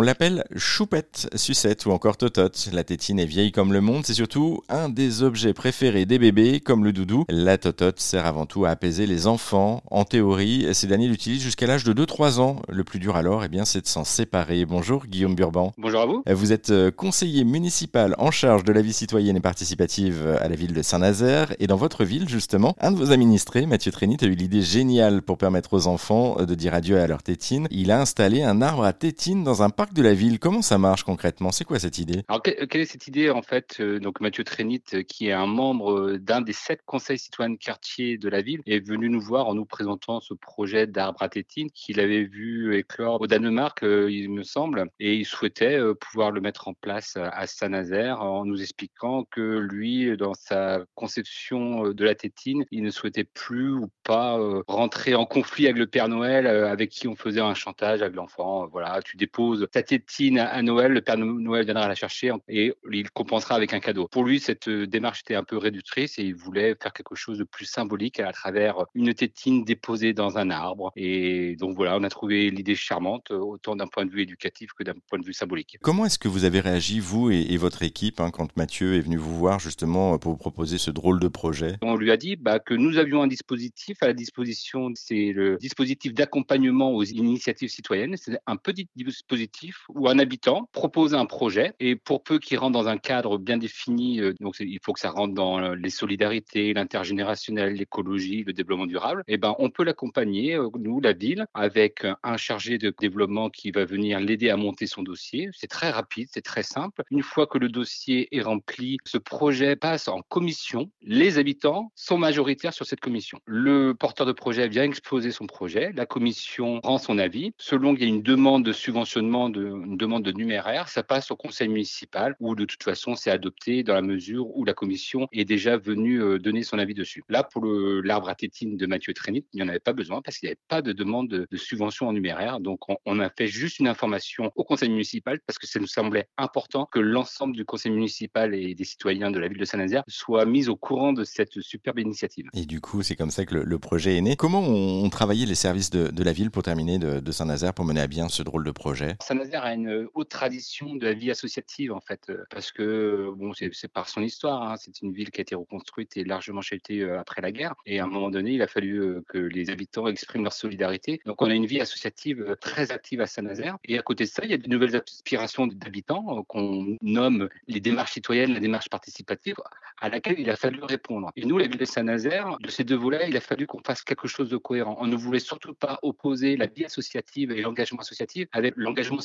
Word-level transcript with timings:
On 0.00 0.02
l'appelle 0.02 0.44
choupette, 0.56 1.28
sucette 1.34 1.84
ou 1.84 1.90
encore 1.90 2.16
totote. 2.16 2.70
La 2.72 2.84
tétine 2.84 3.18
est 3.18 3.26
vieille 3.26 3.52
comme 3.52 3.74
le 3.74 3.82
monde, 3.82 4.06
c'est 4.06 4.14
surtout 4.14 4.62
un 4.70 4.88
des 4.88 5.22
objets 5.22 5.52
préférés 5.52 6.06
des 6.06 6.18
bébés, 6.18 6.60
comme 6.60 6.84
le 6.84 6.94
doudou. 6.94 7.26
La 7.28 7.58
totote 7.58 8.00
sert 8.00 8.24
avant 8.24 8.46
tout 8.46 8.64
à 8.64 8.70
apaiser 8.70 9.04
les 9.04 9.26
enfants. 9.26 9.82
En 9.90 10.04
théorie, 10.04 10.66
ces 10.72 10.86
derniers 10.86 11.06
l'utilisent 11.06 11.42
jusqu'à 11.42 11.66
l'âge 11.66 11.84
de 11.84 11.92
2-3 11.92 12.40
ans. 12.40 12.62
Le 12.70 12.82
plus 12.82 12.98
dur 12.98 13.14
alors, 13.14 13.44
eh 13.44 13.48
bien, 13.48 13.66
c'est 13.66 13.82
de 13.82 13.86
s'en 13.86 14.04
séparer. 14.04 14.64
Bonjour 14.64 15.04
Guillaume 15.04 15.34
Burban. 15.34 15.74
Bonjour 15.76 16.00
à 16.00 16.06
vous. 16.06 16.22
Vous 16.26 16.52
êtes 16.52 16.70
euh, 16.70 16.90
conseiller 16.90 17.44
municipal 17.44 18.14
en 18.16 18.30
charge 18.30 18.64
de 18.64 18.72
la 18.72 18.80
vie 18.80 18.94
citoyenne 18.94 19.36
et 19.36 19.40
participative 19.40 20.34
à 20.40 20.48
la 20.48 20.56
ville 20.56 20.72
de 20.72 20.80
Saint-Nazaire. 20.80 21.52
Et 21.58 21.66
dans 21.66 21.76
votre 21.76 22.04
ville, 22.04 22.26
justement, 22.26 22.74
un 22.80 22.92
de 22.92 22.96
vos 22.96 23.12
administrés, 23.12 23.66
Mathieu 23.66 23.92
Trénit, 23.92 24.16
a 24.22 24.24
eu 24.24 24.34
l'idée 24.34 24.62
géniale 24.62 25.20
pour 25.20 25.36
permettre 25.36 25.74
aux 25.74 25.88
enfants 25.88 26.36
de 26.42 26.54
dire 26.54 26.72
adieu 26.72 26.98
à 26.98 27.06
leur 27.06 27.22
tétine. 27.22 27.68
Il 27.70 27.90
a 27.90 28.00
installé 28.00 28.42
un 28.42 28.62
arbre 28.62 28.84
à 28.84 28.94
tétine 28.94 29.44
dans 29.44 29.62
un 29.62 29.68
parc 29.68 29.89
de 29.92 30.02
la 30.02 30.14
ville. 30.14 30.38
Comment 30.38 30.62
ça 30.62 30.78
marche 30.78 31.04
concrètement? 31.04 31.50
C'est 31.50 31.64
quoi 31.64 31.78
cette 31.78 31.98
idée? 31.98 32.22
Alors, 32.28 32.42
quelle 32.42 32.80
est 32.80 32.84
cette 32.84 33.06
idée 33.06 33.30
en 33.30 33.42
fait 33.42 33.76
euh, 33.80 33.98
Donc 33.98 34.20
Mathieu 34.20 34.44
Trénit, 34.44 34.82
euh, 34.94 35.02
qui 35.02 35.28
est 35.28 35.32
un 35.32 35.46
membre 35.46 35.92
euh, 35.92 36.18
d'un 36.18 36.40
des 36.40 36.52
sept 36.52 36.80
conseils 36.84 37.18
citoyens 37.18 37.50
de 37.50 37.58
quartier 37.58 38.18
de 38.18 38.28
la 38.28 38.42
ville, 38.42 38.60
est 38.66 38.86
venu 38.86 39.08
nous 39.08 39.20
voir 39.20 39.48
en 39.48 39.54
nous 39.54 39.64
présentant 39.64 40.20
ce 40.20 40.34
projet 40.34 40.86
d'arbre 40.86 41.22
à 41.22 41.28
tétine 41.28 41.70
qu'il 41.70 42.00
avait 42.00 42.24
vu 42.24 42.76
éclore 42.76 43.20
au 43.20 43.26
Danemark, 43.26 43.80
il 43.82 44.30
me 44.30 44.42
semble, 44.42 44.86
et 44.98 45.14
il 45.14 45.24
souhaitait 45.24 45.78
pouvoir 46.00 46.30
le 46.30 46.40
mettre 46.40 46.68
en 46.68 46.74
place 46.74 47.16
à 47.16 47.46
Saint-Nazaire 47.46 48.20
en 48.22 48.44
nous 48.44 48.60
expliquant 48.60 49.24
que 49.30 49.58
lui, 49.58 50.16
dans 50.16 50.34
sa 50.34 50.80
conception 50.94 51.90
de 51.90 52.04
la 52.04 52.14
tétine, 52.14 52.64
il 52.70 52.82
ne 52.82 52.90
souhaitait 52.90 53.24
plus 53.24 53.72
ou 53.72 53.90
pas 54.04 54.38
rentrer 54.66 55.14
en 55.14 55.26
conflit 55.26 55.66
avec 55.66 55.78
le 55.78 55.86
Père 55.86 56.08
Noël, 56.08 56.46
avec 56.46 56.90
qui 56.90 57.08
on 57.08 57.16
faisait 57.16 57.40
un 57.40 57.54
chantage 57.54 58.02
avec 58.02 58.14
l'enfant. 58.14 58.66
Voilà, 58.68 59.00
tu 59.02 59.16
déposes 59.16 59.66
ta 59.72 59.79
tétine 59.82 60.38
à 60.38 60.62
Noël, 60.62 60.92
le 60.92 61.00
Père 61.00 61.16
Noël 61.16 61.64
viendra 61.64 61.88
la 61.88 61.94
chercher 61.94 62.32
et 62.48 62.72
il 62.90 63.10
compensera 63.10 63.54
avec 63.54 63.72
un 63.72 63.80
cadeau. 63.80 64.08
Pour 64.08 64.24
lui, 64.24 64.40
cette 64.40 64.68
euh, 64.68 64.86
démarche 64.86 65.20
était 65.20 65.34
un 65.34 65.44
peu 65.44 65.56
réductrice 65.56 66.18
et 66.18 66.22
il 66.22 66.34
voulait 66.34 66.76
faire 66.80 66.92
quelque 66.92 67.14
chose 67.14 67.38
de 67.38 67.44
plus 67.44 67.66
symbolique 67.66 68.20
à 68.20 68.32
travers 68.32 68.84
une 68.94 69.12
tétine 69.14 69.64
déposée 69.64 70.12
dans 70.12 70.38
un 70.38 70.50
arbre. 70.50 70.92
Et 70.96 71.56
donc 71.56 71.76
voilà, 71.76 71.96
on 71.96 72.02
a 72.02 72.08
trouvé 72.08 72.50
l'idée 72.50 72.74
charmante, 72.74 73.30
autant 73.30 73.76
d'un 73.76 73.86
point 73.86 74.04
de 74.04 74.10
vue 74.10 74.22
éducatif 74.22 74.70
que 74.72 74.84
d'un 74.84 74.94
point 75.08 75.18
de 75.18 75.24
vue 75.24 75.32
symbolique. 75.32 75.78
Comment 75.82 76.06
est-ce 76.06 76.18
que 76.18 76.28
vous 76.28 76.44
avez 76.44 76.60
réagi, 76.60 77.00
vous 77.00 77.30
et, 77.30 77.56
votre 77.56 77.82
équipe, 77.82 78.20
hein, 78.20 78.30
quand 78.30 78.56
Mathieu 78.56 78.94
est 78.94 79.00
venu 79.00 79.16
vous 79.16 79.36
voir 79.36 79.58
justement 79.58 80.18
pour 80.18 80.32
vous 80.32 80.38
proposer 80.38 80.78
ce 80.78 80.90
drôle 80.90 81.20
de 81.20 81.28
projet? 81.28 81.76
On 81.82 81.96
lui 81.96 82.10
a 82.10 82.16
dit 82.16 82.36
bah, 82.36 82.58
que 82.58 82.74
nous 82.74 82.96
avions 82.96 83.22
un 83.22 83.26
dispositif 83.26 84.02
à 84.02 84.06
la 84.06 84.14
disposition, 84.14 84.90
c'est 84.94 85.32
le 85.32 85.56
dispositif 85.58 86.14
d'accompagnement 86.14 86.92
aux 86.92 87.04
initiatives 87.04 87.68
citoyennes. 87.68 88.16
C'est 88.16 88.38
un 88.46 88.56
petit 88.56 88.88
dispositif 88.96 89.69
où 89.88 90.08
un 90.08 90.18
habitant 90.18 90.68
propose 90.72 91.14
un 91.14 91.26
projet 91.26 91.72
et 91.80 91.96
pour 91.96 92.22
peu 92.22 92.38
qu'il 92.38 92.58
rentre 92.58 92.72
dans 92.72 92.88
un 92.88 92.98
cadre 92.98 93.38
bien 93.38 93.56
défini, 93.56 94.20
euh, 94.20 94.34
donc 94.40 94.56
il 94.60 94.78
faut 94.82 94.92
que 94.92 95.00
ça 95.00 95.10
rentre 95.10 95.34
dans 95.34 95.58
euh, 95.58 95.74
les 95.74 95.90
solidarités, 95.90 96.72
l'intergénérationnel, 96.72 97.74
l'écologie, 97.74 98.44
le 98.44 98.52
développement 98.52 98.86
durable, 98.86 99.22
et 99.28 99.34
eh 99.34 99.36
ben 99.36 99.54
on 99.58 99.70
peut 99.70 99.84
l'accompagner, 99.84 100.54
euh, 100.54 100.68
nous, 100.78 101.00
la 101.00 101.12
ville, 101.12 101.46
avec 101.54 102.06
un 102.22 102.36
chargé 102.36 102.78
de 102.78 102.94
développement 102.98 103.50
qui 103.50 103.70
va 103.70 103.84
venir 103.84 104.20
l'aider 104.20 104.50
à 104.50 104.56
monter 104.56 104.86
son 104.86 105.02
dossier. 105.02 105.48
C'est 105.52 105.66
très 105.66 105.90
rapide, 105.90 106.28
c'est 106.32 106.44
très 106.44 106.62
simple. 106.62 107.02
Une 107.10 107.22
fois 107.22 107.46
que 107.46 107.58
le 107.58 107.68
dossier 107.68 108.28
est 108.36 108.42
rempli, 108.42 108.98
ce 109.04 109.18
projet 109.18 109.76
passe 109.76 110.08
en 110.08 110.22
commission. 110.28 110.90
Les 111.02 111.38
habitants 111.38 111.92
sont 111.94 112.18
majoritaires 112.18 112.72
sur 112.72 112.86
cette 112.86 113.00
commission. 113.00 113.38
Le 113.44 113.94
porteur 113.94 114.26
de 114.26 114.32
projet 114.32 114.68
vient 114.68 114.84
exposer 114.84 115.30
son 115.30 115.46
projet, 115.46 115.92
la 115.94 116.06
commission 116.06 116.80
rend 116.82 116.98
son 116.98 117.18
avis. 117.18 117.52
Selon 117.58 117.94
qu'il 117.94 118.04
y 118.04 118.06
a 118.06 118.14
une 118.14 118.22
demande 118.22 118.64
de 118.64 118.72
subventionnement, 118.72 119.50
de, 119.50 119.59
une 119.66 119.96
demande 119.96 120.24
de 120.24 120.32
numéraire, 120.32 120.88
ça 120.88 121.02
passe 121.02 121.30
au 121.30 121.36
conseil 121.36 121.68
municipal 121.68 122.36
où 122.40 122.54
de 122.54 122.64
toute 122.64 122.82
façon 122.82 123.14
c'est 123.14 123.30
adopté 123.30 123.82
dans 123.82 123.94
la 123.94 124.02
mesure 124.02 124.46
où 124.56 124.64
la 124.64 124.74
commission 124.74 125.26
est 125.32 125.44
déjà 125.44 125.76
venue 125.76 126.22
euh, 126.22 126.38
donner 126.38 126.62
son 126.62 126.78
avis 126.78 126.94
dessus. 126.94 127.22
Là, 127.28 127.44
pour 127.44 127.64
l'arbre 127.64 128.28
à 128.28 128.34
tétine 128.34 128.76
de 128.76 128.86
Mathieu 128.86 129.14
Trénit, 129.14 129.44
il 129.52 129.56
n'y 129.56 129.62
en 129.62 129.68
avait 129.68 129.80
pas 129.80 129.92
besoin 129.92 130.22
parce 130.22 130.38
qu'il 130.38 130.48
n'y 130.48 130.52
avait 130.52 130.60
pas 130.68 130.82
de 130.82 130.92
demande 130.92 131.28
de, 131.28 131.46
subvention 131.56 132.08
en 132.08 132.12
numéraire. 132.12 132.60
Donc 132.60 132.80
on, 133.04 133.20
a 133.20 133.30
fait 133.30 133.46
juste 133.46 133.78
une 133.78 133.88
information 133.88 134.50
au 134.56 134.64
conseil 134.64 134.88
municipal 134.88 135.38
parce 135.46 135.58
que 135.58 135.66
ça 135.66 135.78
nous 135.78 135.86
semblait 135.86 136.26
important 136.38 136.86
que 136.90 136.98
l'ensemble 136.98 137.54
du 137.54 137.64
conseil 137.64 137.92
municipal 137.92 138.54
et 138.54 138.74
des 138.74 138.84
citoyens 138.84 139.30
de 139.30 139.38
la 139.38 139.48
ville 139.48 139.58
de 139.58 139.64
Saint-Nazaire 139.64 140.02
soient 140.08 140.46
mis 140.46 140.68
au 140.68 140.76
courant 140.76 141.12
de 141.12 141.24
cette 141.24 141.60
superbe 141.60 141.98
initiative. 141.98 142.46
Et 142.54 142.64
du 142.64 142.80
coup, 142.80 143.02
c'est 143.02 143.16
comme 143.16 143.30
ça 143.30 143.44
que 143.44 143.54
le, 143.54 143.78
projet 143.78 144.16
est 144.16 144.20
né. 144.20 144.36
Comment 144.36 144.60
ont 144.60 145.08
travaillé 145.10 145.46
les 145.46 145.54
services 145.54 145.90
de, 145.90 146.22
la 146.22 146.32
ville 146.32 146.50
pour 146.50 146.62
terminer 146.62 146.98
de, 146.98 147.20
de 147.20 147.32
Saint-Nazaire 147.32 147.74
pour 147.74 147.84
mener 147.84 148.00
à 148.00 148.06
bien 148.06 148.28
ce 148.28 148.42
drôle 148.42 148.64
de 148.64 148.70
projet? 148.70 149.16
A 149.54 149.74
une 149.74 150.08
haute 150.14 150.28
tradition 150.28 150.94
de 150.94 151.04
la 151.04 151.12
vie 151.12 151.30
associative 151.30 151.92
en 151.92 152.00
fait, 152.00 152.30
euh, 152.30 152.44
parce 152.50 152.72
que 152.72 153.30
bon, 153.36 153.52
c'est 153.54 153.92
par 153.92 154.08
son 154.08 154.22
histoire. 154.22 154.62
Hein. 154.62 154.76
c'est 154.78 155.02
une 155.02 155.12
ville 155.12 155.30
qui 155.30 155.40
a 155.40 155.42
été 155.42 155.54
reconstruite 155.54 156.16
et 156.16 156.24
largement 156.24 156.60
cheltée 156.60 157.02
euh, 157.02 157.20
après 157.20 157.42
la 157.42 157.52
guerre. 157.52 157.74
Et 157.86 158.00
à 158.00 158.04
un 158.04 158.06
moment 158.06 158.30
donné, 158.30 158.52
il 158.52 158.62
a 158.62 158.66
fallu 158.66 159.00
euh, 159.00 159.22
que 159.28 159.38
les 159.38 159.70
habitants 159.70 160.06
expriment 160.06 160.44
leur 160.44 160.52
solidarité. 160.52 161.20
Donc 161.26 161.42
on 161.42 161.50
a 161.50 161.54
une 161.54 161.66
vie 161.66 161.80
associative 161.80 162.56
très 162.60 162.92
active 162.92 163.20
à 163.20 163.26
Saint-Nazaire. 163.26 163.78
Et 163.84 163.98
à 163.98 164.02
côté 164.02 164.24
de 164.24 164.28
ça, 164.28 164.44
il 164.44 164.50
y 164.50 164.54
a 164.54 164.58
de 164.58 164.68
nouvelles 164.68 164.96
aspirations 164.96 165.66
d'habitants 165.66 166.42
qu'on 166.44 166.96
nomme 167.02 167.48
les 167.66 167.80
démarches 167.80 168.12
citoyennes, 168.12 168.54
la 168.54 168.60
démarche 168.60 168.88
participative, 168.88 169.56
à 170.00 170.08
laquelle 170.08 170.38
il 170.38 170.48
a 170.50 170.56
fallu 170.56 170.82
répondre. 170.82 171.30
Et 171.36 171.44
nous, 171.44 171.58
la 171.58 171.66
ville 171.66 171.78
de 171.78 171.84
Saint-Nazaire, 171.84 172.58
de 172.60 172.70
ces 172.70 172.84
deux 172.84 172.96
volets, 172.96 173.26
il 173.28 173.36
a 173.36 173.40
fallu 173.40 173.66
qu'on 173.66 173.82
fasse 173.82 174.02
quelque 174.02 174.28
chose 174.28 174.48
de 174.48 174.56
cohérent. 174.56 174.96
On 175.00 175.06
ne 175.06 175.16
voulait 175.16 175.38
surtout 175.38 175.74
pas 175.74 175.98
opposer 176.02 176.56
la 176.56 176.66
vie 176.66 176.84
associative 176.84 177.52
et 177.52 177.62
l'engagement 177.62 178.00
associatif 178.00 178.48
avec 178.52 178.74
l'engagement 178.76 179.18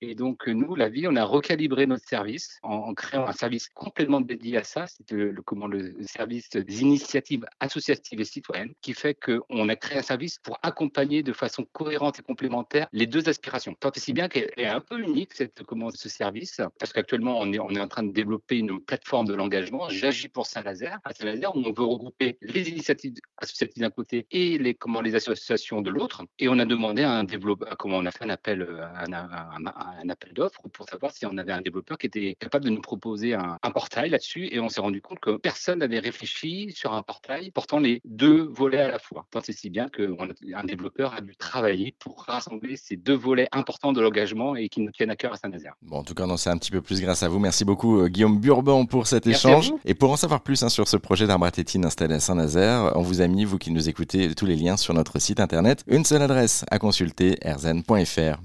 Et 0.00 0.14
donc, 0.14 0.46
nous, 0.46 0.74
la 0.74 0.88
ville, 0.88 1.08
on 1.08 1.16
a 1.16 1.24
recalibré 1.24 1.86
notre 1.86 2.06
service 2.06 2.58
en, 2.62 2.94
créant 2.94 3.26
un 3.26 3.32
service 3.32 3.68
complètement 3.68 4.20
dédié 4.20 4.58
à 4.58 4.64
ça. 4.64 4.86
C'est 4.86 5.10
le, 5.12 5.34
comment, 5.42 5.66
le 5.66 5.94
service 6.02 6.50
des 6.50 6.82
initiatives 6.82 7.44
associatives 7.60 8.20
et 8.20 8.24
citoyennes 8.24 8.72
qui 8.80 8.94
fait 8.94 9.14
qu'on 9.14 9.68
a 9.68 9.76
créé 9.76 9.98
un 9.98 10.02
service 10.02 10.38
pour 10.38 10.58
accompagner 10.62 11.22
de 11.22 11.32
façon 11.32 11.66
cohérente 11.72 12.18
et 12.18 12.22
complémentaire 12.22 12.88
les 12.92 13.06
deux 13.06 13.28
aspirations. 13.28 13.74
Tant 13.74 13.90
et 13.92 14.00
si 14.00 14.12
bien 14.12 14.28
qu'elle 14.28 14.50
est 14.56 14.66
un 14.66 14.80
peu 14.80 15.00
unique, 15.00 15.34
cette, 15.34 15.62
comment, 15.62 15.90
ce 15.90 16.08
service, 16.08 16.60
parce 16.78 16.92
qu'actuellement, 16.92 17.38
on 17.38 17.52
est, 17.52 17.58
on 17.58 17.70
est 17.70 17.80
en 17.80 17.88
train 17.88 18.02
de 18.02 18.12
développer 18.12 18.58
une 18.58 18.80
plateforme 18.80 19.26
de 19.26 19.34
l'engagement. 19.34 19.88
J'agis 19.88 20.28
pour 20.28 20.46
Saint-Nazaire, 20.46 20.98
à 21.04 21.12
Saint-Nazaire, 21.12 21.54
on 21.54 21.62
veut 21.62 21.84
regrouper 21.84 22.38
les 22.42 22.68
initiatives 22.68 23.14
associatives 23.36 23.82
d'un 23.82 23.90
côté 23.90 24.26
et 24.30 24.58
les, 24.58 24.74
comment, 24.74 25.00
les 25.00 25.14
associations 25.14 25.82
de 25.82 25.90
l'autre. 25.90 26.24
Et 26.38 26.48
on 26.48 26.58
a 26.58 26.64
demandé 26.64 27.02
un 27.02 27.24
développeur, 27.24 27.76
comment 27.76 27.98
on 27.98 28.06
a 28.06 28.10
fait 28.10 28.24
un 28.24 28.30
appel, 28.30 28.66
un, 28.94 29.12
un, 29.12 29.41
appel 30.08 30.32
d'offres 30.32 30.62
pour 30.72 30.88
savoir 30.88 31.12
si 31.12 31.26
on 31.26 31.36
avait 31.38 31.52
un 31.52 31.60
développeur 31.60 31.98
qui 31.98 32.06
était 32.06 32.36
capable 32.38 32.64
de 32.64 32.70
nous 32.70 32.80
proposer 32.80 33.34
un, 33.34 33.58
portail 33.72 34.10
là-dessus. 34.10 34.48
Et 34.52 34.60
on 34.60 34.68
s'est 34.68 34.80
rendu 34.80 35.00
compte 35.00 35.20
que 35.20 35.36
personne 35.36 35.78
n'avait 35.78 35.98
réfléchi 35.98 36.72
sur 36.74 36.92
un 36.92 37.02
portail 37.02 37.50
portant 37.50 37.78
les 37.78 38.00
deux 38.04 38.42
volets 38.42 38.80
à 38.80 38.88
la 38.88 38.98
fois. 38.98 39.26
Tant 39.30 39.40
c'est 39.42 39.52
si 39.52 39.70
bien 39.70 39.88
qu'un 39.88 40.64
développeur 40.64 41.14
a 41.14 41.20
dû 41.20 41.36
travailler 41.36 41.94
pour 41.98 42.24
rassembler 42.24 42.76
ces 42.76 42.96
deux 42.96 43.14
volets 43.14 43.48
importants 43.52 43.92
de 43.92 44.00
l'engagement 44.00 44.56
et 44.56 44.68
qui 44.68 44.80
nous 44.80 44.90
tiennent 44.90 45.10
à 45.10 45.16
cœur 45.16 45.32
à 45.32 45.36
Saint-Nazaire. 45.36 45.74
Bon, 45.82 45.98
en 45.98 46.04
tout 46.04 46.14
cas, 46.14 46.24
on 46.26 46.30
en 46.30 46.36
sait 46.36 46.50
un 46.50 46.58
petit 46.58 46.70
peu 46.70 46.80
plus 46.80 47.00
grâce 47.00 47.22
à 47.22 47.28
vous. 47.28 47.38
Merci 47.38 47.64
beaucoup, 47.64 48.00
euh, 48.00 48.08
Guillaume 48.08 48.38
Burban, 48.38 48.86
pour 48.86 49.06
cet 49.06 49.26
échange. 49.26 49.72
Et 49.84 49.94
pour 49.94 50.10
en 50.10 50.16
savoir 50.16 50.42
plus 50.42 50.62
hein, 50.62 50.68
sur 50.68 50.88
ce 50.88 50.96
projet 50.96 51.26
d'arbre 51.26 51.46
à 51.46 51.50
tétine 51.50 51.84
installé 51.84 52.14
à 52.14 52.20
Saint-Nazaire, 52.20 52.92
on 52.94 53.02
vous 53.02 53.20
a 53.20 53.26
mis, 53.26 53.44
vous 53.44 53.58
qui 53.58 53.70
nous 53.70 53.88
écoutez, 53.88 54.34
tous 54.34 54.46
les 54.46 54.56
liens 54.56 54.76
sur 54.76 54.94
notre 54.94 55.18
site 55.18 55.40
internet. 55.40 55.84
Une 55.86 56.04
seule 56.04 56.22
adresse 56.22 56.64
à 56.70 56.78
consulter, 56.78 57.36
erzen.fr. 57.42 58.40